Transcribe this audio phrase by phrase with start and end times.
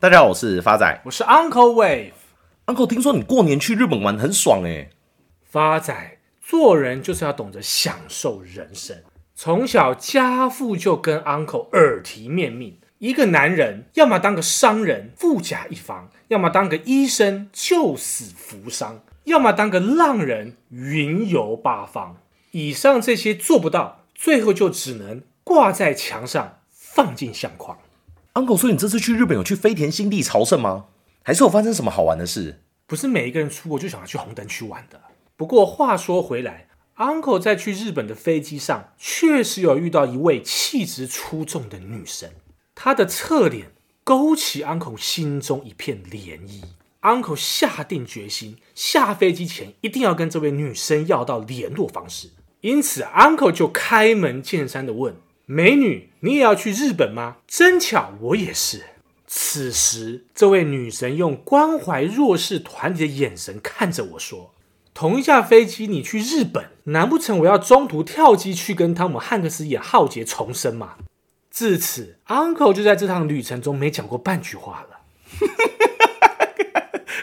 [0.00, 2.12] 大家好，我是发仔，我是 Uncle Wave。
[2.66, 4.90] Uncle，听说你过年去日本玩很爽哎。
[5.42, 8.96] 发仔，做人就是要懂得享受人生。
[9.34, 22.18] 从小家父就跟 Uncle 耳提面命，一个男人要么当个商人，富甲一方；要么当个医生，救死扶伤；要么当个浪人，云游八方。
[22.52, 27.76] 以上这些做不到，最后就只能挂在墙上，放进相框。
[28.38, 30.84] Uncle，所以你这次去日本有去飞田新地朝圣吗？
[31.24, 32.62] 还是有发生什么好玩的事？
[32.86, 35.00] 不是每一个人出国就想要去红灯区玩的。
[35.36, 36.68] 不过话说回来
[36.98, 42.30] ，Uncle 在去日本的飞机上，确实有遇到一位气质出众的女生。
[42.76, 43.72] 她的侧脸
[44.04, 46.62] 勾起 Uncle 心中一片涟漪。
[47.02, 52.30] Uncle 下定决心，下飞机前一定要跟这位女生要到联络方式。
[52.60, 55.16] 因此，Uncle 就开门见山的问。
[55.50, 57.38] 美女，你也要去日本吗？
[57.46, 58.82] 真巧，我也是。
[59.26, 64.52] 此时，这位女神用关怀弱势团体的眼神看着我说
[64.92, 70.96] ：“同一架飞机，你去日本，难不成我要中途跳机去跟汤姆汉克斯演浩劫重生吗？”
[71.50, 74.98] 至此，Uncle 就在这趟旅程中没讲过半句话了。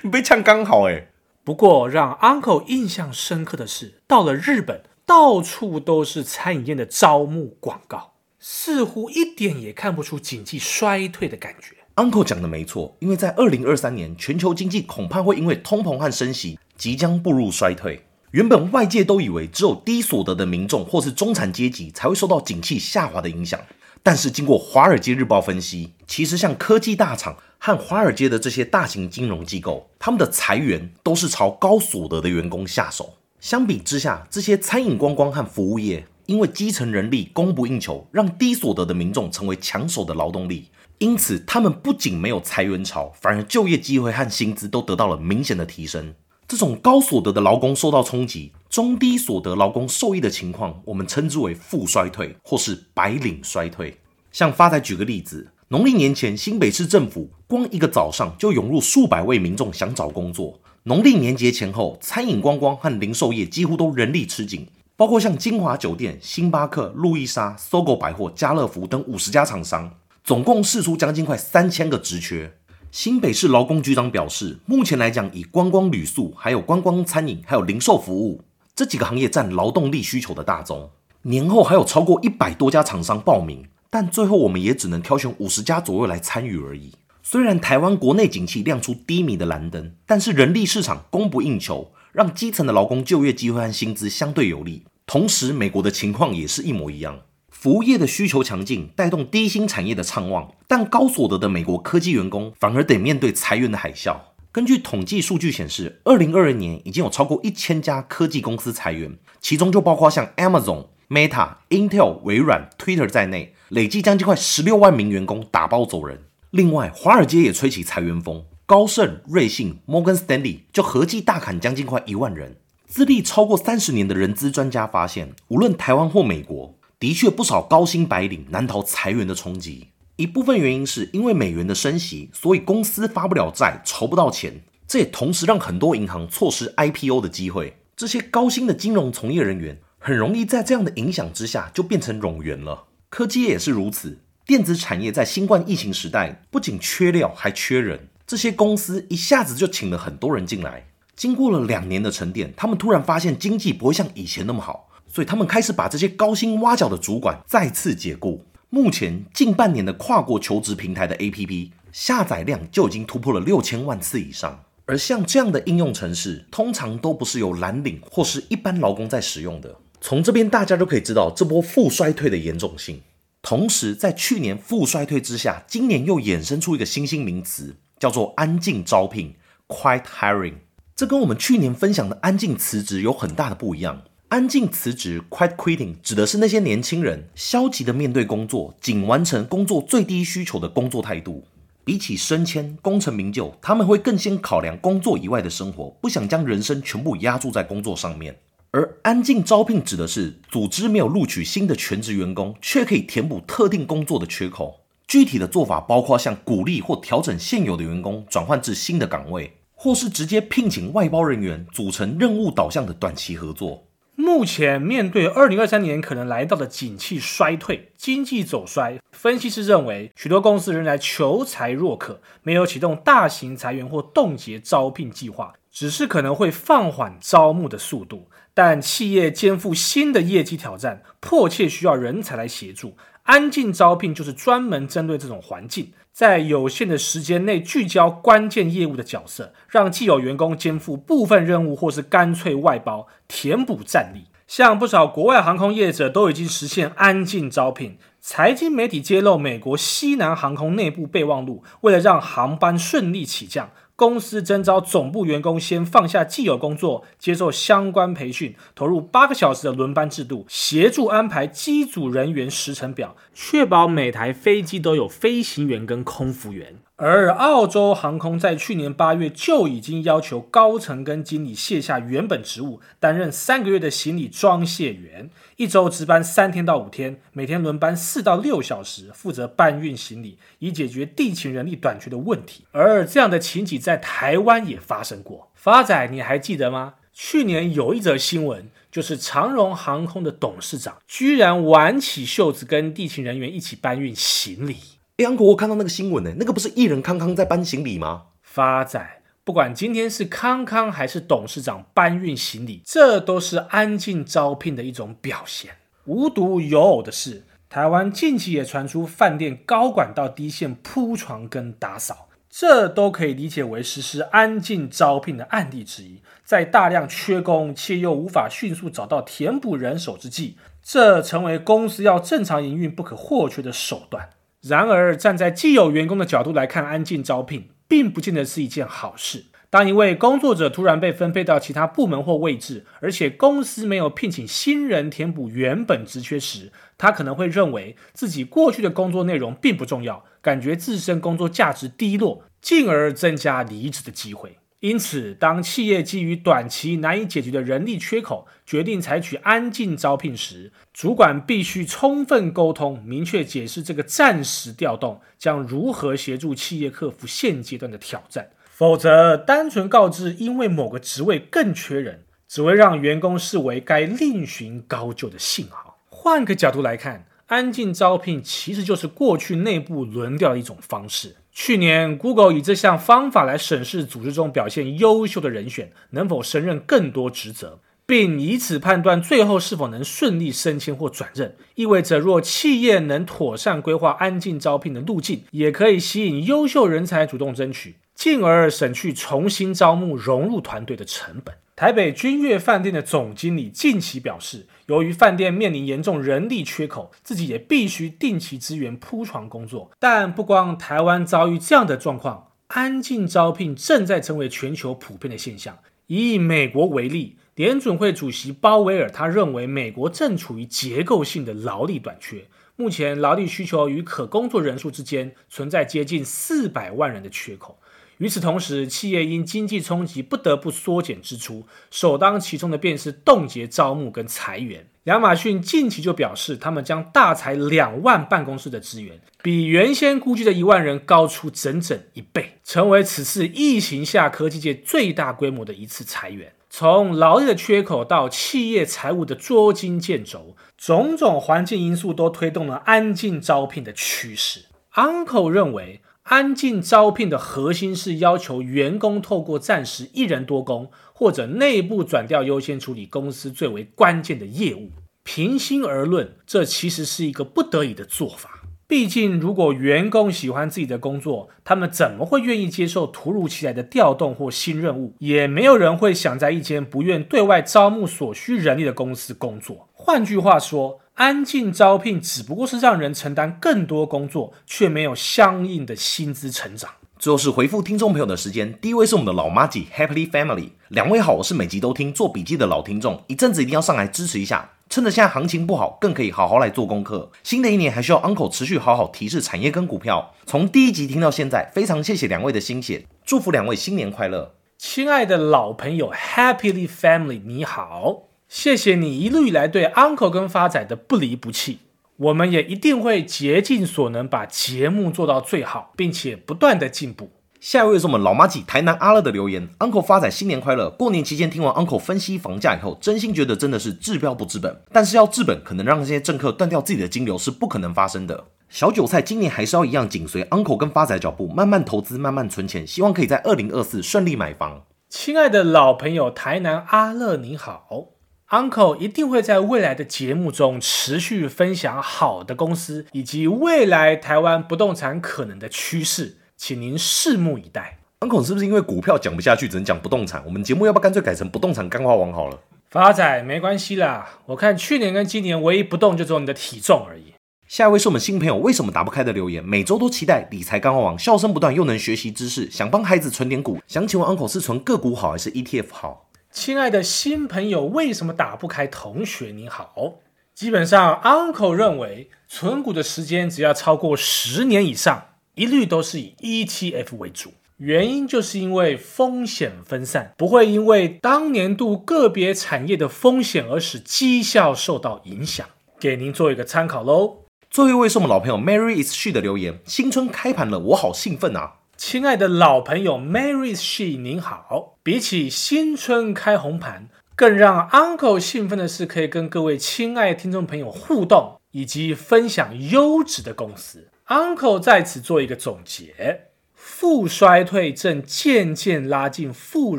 [0.00, 1.08] 你 被呛刚好哎。
[1.44, 8.13] 不过，让 Uncle 印象深刻的是，到了日本，到处都是餐饮业的招募广告。
[8.46, 11.76] 似乎一点也看不出经济衰退的感觉。
[11.94, 18.04] Uncle 讲的没错，因为在二零二三年，全球经济恐怕会因为通膨和升息，即将步入衰退。
[18.32, 23.58] 原本外界都以为只有低所得的民众或是中产阶级才会受到景气下滑的影响，
[24.02, 33.14] 但是经过《华尔街日报》分析，其实像科技大厂和华尔街的这些大型金融机构，他们的裁员都是朝高所得的员工下手。
[33.40, 36.06] 相比之下，这些餐饮观光和服务业。
[36.26, 46.14] 因为基层人力供不应求，让低所得的民众成为抢手的劳动力，因此他们不仅没有裁员潮，反而就业机会和薪资都得到了明显的提升。
[46.46, 53.98] 这种高所得的劳工受到冲击，中低所得劳工受益的情况，我们称之为负衰退或是白领衰退。
[54.30, 64.66] 像发财举个例子，农历年前新北市政府光一个早上就涌入数百位民众想找工作，农历年节前后，餐饮观光和零售业几乎都人力吃紧。
[64.96, 72.54] 包括像金华酒店、星巴克、路易莎、搜狗百货、家乐福等五十家厂商，总共试出将近快三千个职缺。
[72.92, 78.42] 新北市劳工局长表示，目前来讲，以观光旅宿、还有观光餐饮、还有零售服务
[78.76, 80.88] 这几个行业占劳动力需求的大宗。
[81.22, 86.92] 年后还有超过一百多家厂商报名，但最后我们也只能挑选五十家左右来参与而已。
[87.20, 91.90] 虽然台湾国内景气亮出低迷的蓝灯，但是人力市场供不应求。
[92.14, 97.18] 让基层的劳工就业机会和薪资相对有利，同时美国的情况也是一模一样。
[97.50, 104.16] 服务业的需求强劲，带动低薪产业的畅旺，但高所得的美国科技员工反而得面对裁员的海啸。
[104.52, 116.22] 根据统计数据显示，二零二二年已经有超过一千家科技公司裁员，其中就包括像 Amazon、Meta、Intel、微软、Twitter 在内，累计将近快十六万名员工打包走人。
[116.52, 118.44] 另外，华尔街也吹起裁员风。
[118.66, 122.56] 高盛、瑞信、Morgan Stanley 就合计大砍将近快一万人。
[122.86, 129.88] 资历超过三十年的人资专家发现，无论台湾或美国，的确不少高薪白领难逃裁员的冲击。
[130.16, 134.62] 一部分原因是因为美元的升息，所以公司发不了债，筹不到钱。
[134.88, 137.76] 这也同时让很多银行错失 IPO 的机会。
[137.94, 142.84] 这些高薪的金融从业人员很容易在这样的影响之下就变成冗员了。
[143.10, 148.08] 科技业也是如此，电子产业在新冠疫情时代不仅缺料，还缺人。
[148.26, 158.44] 这些公司一下子就请了很多人进来，经过了两年的沉淀，他们突然发现经济不会像以前那么好，所以他们开始把这些高薪挖角的主管再次解雇。
[158.70, 169.76] 目前近半年的跨国求职平台的 APP 下载量就已经突破了六千万次以上，而像这样的应用程式，通常都不是由蓝领或是一般劳工在使用的。
[170.00, 173.02] 从这边大家就可以知道这波负衰退的严重性。
[173.42, 177.76] 同时，在去年负衰退之下，今年又衍生出一个新兴名词。
[178.04, 179.34] 叫做安静招聘
[179.66, 180.56] （quiet hiring），
[180.94, 184.02] 这跟我们去年分享的安静辞职有很大的不一样。
[184.28, 191.46] 安静辞职 （quiet quitting） 指的是那些年轻人消极的面对工作，仅完成工作最低需求的工作态度。
[191.82, 198.38] 比起升迁、功成名就，他们会更先考量工作以外的生活，不想将人生全部压注在工作上面。
[198.72, 204.83] 而安静招聘指的是组织没有录取新的全职员工，却可以填补特定工作的缺口。
[205.06, 213.86] 具体的做法包括像鼓励或调整现有的员工转换至新的岗位，或是直接聘请外包人员组成任务导向的短期合作。
[214.16, 228.28] 目前面对二零二三年可能来到的景气衰退、经济走衰，分析师认为许多公司仍然求才若渴，没有启动大型裁员或冻结招聘计划，只是可能会放缓招募的速度。
[228.56, 232.96] 但企业肩负新的业绩挑战，迫切需要人才来协助。
[233.24, 244.26] 安静招聘就是专门针对这种环境，在有限的时间内聚焦关键业务的角色，让既有员工肩负部分任务，或是干脆外包，填补战力。
[244.46, 247.96] 像不少国外航空业者都已经实现安静招聘。
[248.20, 253.70] 财经媒体揭露，美国西南航空内部备忘录，为了让航班顺利起降。
[253.96, 266.76] 公司征招总部员工先放下既有工作，接受相关培训，投入八个小时的轮班制度，协助安排机组人员时程表，确保每台飞机都有飞行员跟空服员。
[266.96, 282.64] 而澳洲航空在去年八月就已经要求高层跟经理卸下原本职务，担任三个月的行李装卸员，一周值班三天到五天，每天轮班四到六小时，负责搬运行李，以解决地勤人力短缺的问题。
[282.70, 285.50] 而这样的情景在台湾也发生过。
[285.54, 286.94] 发仔，你还记得吗？
[287.12, 294.76] 去年有一则新闻，就是长荣航空的董事长居然挽起袖子跟地勤人员一起搬运行李。
[295.16, 298.24] 哎，杨哥，我看到那个新闻呢，那个不是艺人康康在搬行李吗？
[298.42, 305.76] 发仔，不管今天是康康还是董事长搬运行李，这都是安静招聘的一种表现。
[306.06, 316.20] 无独有偶的是，台湾近期也传出饭店高管到低线铺床跟打扫，这都可以理解为实施安静招聘的案例之一。
[316.44, 324.30] 在大量缺工且又无法迅速找到填补人手之际，这成为公司要正常营运不可或缺的手段。
[324.66, 329.44] 然而，站在既有员工的角度来看，安静招聘并不见得是一件好事。
[329.68, 344.56] 当一位工作者突然被分配到其他部门或位置，而且公司没有聘请新人填补原本职缺时，他可能会认为自己过去的工作内容并不重要，感觉自身工作价值低落，进而增加离职的机会。
[344.84, 358.50] 因此，当企业基于短期难以解决的人力缺口，决定采取安静招聘时，主管必须充分沟通，明确解释这个暂时调动将如何协助企业克服现阶段的挑战。
[358.68, 366.02] 否则，单纯告知因为某个职位更缺人，只会让员工视为该另寻高就的信号。
[366.10, 371.36] 换个角度来看，安静招聘其实就是过去内部轮调的一种方式。
[371.56, 381.54] 去年，Google 以这项方法来审视组织中表现优秀的人选能否胜任更多职责，并以此判断最后是否能顺利升迁或转任。
[381.76, 391.54] 意味着，若企业能妥善规划安静招聘的路径，也可以吸引优秀人才主动争取，进而省去重新招募融入团队的成本。
[391.76, 399.90] 台北君悦饭店的总经理近期表示，由于饭店面临严重人力缺口，自己也必须定期支援铺床工作。
[399.98, 405.78] 但不光台湾遭遇这样的状况，安静招聘正在成为全球普遍的现象。
[406.06, 412.46] 以美国为例，联准会主席鲍威尔他认为，美国正处于结构性的劳力短缺，
[412.76, 417.78] 目前劳力需求与可工作人数之间存在接近四百万人的缺口。
[418.18, 424.86] 与此同时，企业因经济冲击不得不缩减支出，首当其冲的便是冻结招募跟裁员。
[425.04, 436.54] 亚马逊近期就表示，他们将大裁两万办公室的资源，比原先估计的一万人高出整整一倍，成为此次疫情下科技界最大规模的一次裁员。
[436.70, 444.66] 从劳力的缺口到企业财务的捉襟见肘，种种环境因素都推动了安静招聘的趋势。
[444.94, 446.00] Uncle 认为。
[446.24, 454.90] 安进招聘的核心是要求员工透过暂时一人多工或者内部转调，优先处理公司最为关键的业务。
[455.22, 458.63] 平心而论，这其实是一个不得已的做法。
[458.94, 465.16] 毕竟，如果员工喜欢自己的工作，他们怎么会愿意接受突如其来的调动或新任务？
[465.18, 469.88] 也没有人会想在一间不愿对外招募所需人力的公司工作。
[469.92, 476.88] 换句话说，安静招聘只不过是让人承担更多工作，却没有相应的薪资成长。
[477.18, 487.32] 最后是回复听众朋友的时间，第一位是我们的老麻吉 Happy Family，两位好，我是每集都听做笔记的老听众，一阵子一定要上来支持一下，趁着现在行情不好，更可以好好来做功课。
[487.42, 494.54] 新的一年还需要 Uncle 持续好好提示产业跟股票，从第一集听到现在，非常谢谢两位的心血，祝福两位新年快乐。
[494.76, 498.24] 亲爱的老朋友 Happily Family，你好。
[498.46, 501.78] 谢谢你一路以来对 Uncle 跟发仔的不离不弃，
[502.16, 507.30] 我们也一定会竭尽所能把节目做到最好，并且不断的进步。
[507.64, 510.90] 下一位是我们老麻吉台南阿乐的留言，Uncle 发仔新年快乐！
[510.90, 514.82] 过年期间听完 Uncle 分析房价以后，真心觉得真的是治标不治本。
[514.92, 518.48] 但是要治本，可能让这些政客断掉自己的金流是不可能发生的。
[518.68, 524.82] 小韭菜今年还是要一样紧随 Uncle 跟发仔脚步，慢慢投资，慢慢存钱，希望可以在二零二四顺利买房。
[525.08, 528.10] 亲爱的老朋友台南阿乐你好
[528.50, 536.36] ，Uncle 一定会在未来的节目中持续分享好的公司以及未来台湾不动产可能的趋势。
[536.56, 537.98] 请您拭目以待。
[538.20, 540.42] Uncle 是不是因为股票讲不下去，只能讲不动产？
[540.46, 542.58] 我们节目要不要干脆改成不动产干话王好了？
[542.88, 547.34] 发仔没关系啦，我看去年跟今年唯一不动就只有你的体重而已。
[547.66, 549.64] 下一位是我们新朋友，为什么打不开的留言？
[549.64, 553.80] 每周都期待理财干货王，笑声不断又能学习知识，想帮孩子存点股。
[553.88, 556.28] 想请问 Uncle 是存个股好还是 ETF 好？
[556.52, 558.86] 亲爱的新朋友，为什么打不开？
[558.86, 560.14] 同学你好，
[560.54, 565.24] 基本上 Uncle 认为存股的时间只要超过十年以上。
[565.54, 575.66] 一律都是以 ETF 为主，原因就是因为风险分散，不会因为当年度个别产业的风险而使绩效受到影响。
[576.00, 577.44] 给您做一个参考喽。
[577.70, 581.74] 最后一位是我们老朋友 Mary is she 的留言：新春开盘了，我好兴奋啊！
[581.96, 594.08] 亲爱的老朋友 Mary is she 您好，比起新春开红盘，更让 Uncle 兴奋的是可以跟各位亲爱的听众朋友互动，以及分享优质的公司。
[594.28, 599.98] Uncle 在此做一个总结：负衰退正渐渐拉近富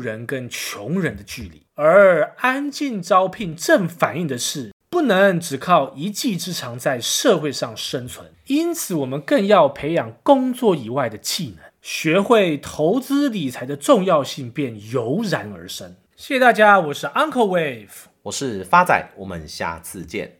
[0.00, 8.32] 人跟穷人的距离，而安静招聘正反映的是不能只靠一技之长在社会上生存。
[8.46, 15.94] 因此，我们更要培养工作以外的技能，学会投资理财的重要性便油然而生。
[16.16, 17.88] 谢谢大家，我是 Uncle Wave，
[18.22, 20.38] 我是发仔，我们下次见。